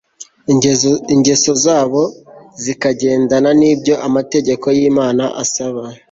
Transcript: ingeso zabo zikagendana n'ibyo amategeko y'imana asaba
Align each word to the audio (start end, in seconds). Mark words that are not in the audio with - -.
ingeso 1.15 1.51
zabo 1.63 2.01
zikagendana 2.63 3.49
n'ibyo 3.59 3.95
amategeko 4.07 4.65
y'imana 4.77 5.23
asaba 5.43 5.83